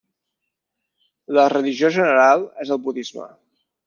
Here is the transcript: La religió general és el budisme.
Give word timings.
La 1.37 1.43
religió 1.53 1.91
general 1.97 2.47
és 2.65 2.73
el 2.77 2.81
budisme. 2.87 3.27